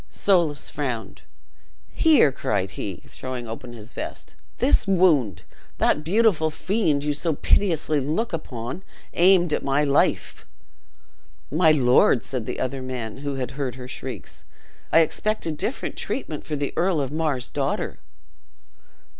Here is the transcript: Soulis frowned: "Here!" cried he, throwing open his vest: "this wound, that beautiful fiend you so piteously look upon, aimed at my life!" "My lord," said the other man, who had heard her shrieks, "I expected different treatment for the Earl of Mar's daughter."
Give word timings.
Soulis 0.09 0.71
frowned: 0.71 1.21
"Here!" 1.93 2.31
cried 2.31 2.71
he, 2.71 3.03
throwing 3.07 3.47
open 3.47 3.73
his 3.73 3.93
vest: 3.93 4.33
"this 4.57 4.87
wound, 4.87 5.43
that 5.77 6.03
beautiful 6.03 6.49
fiend 6.49 7.03
you 7.03 7.13
so 7.13 7.35
piteously 7.35 7.99
look 7.99 8.33
upon, 8.33 8.81
aimed 9.13 9.53
at 9.53 9.61
my 9.63 9.83
life!" 9.83 10.43
"My 11.51 11.71
lord," 11.71 12.23
said 12.23 12.47
the 12.47 12.59
other 12.59 12.81
man, 12.81 13.17
who 13.17 13.35
had 13.35 13.51
heard 13.51 13.75
her 13.75 13.87
shrieks, 13.87 14.43
"I 14.91 15.01
expected 15.01 15.55
different 15.55 15.97
treatment 15.97 16.47
for 16.47 16.55
the 16.55 16.73
Earl 16.75 16.99
of 16.99 17.11
Mar's 17.11 17.47
daughter." 17.47 17.99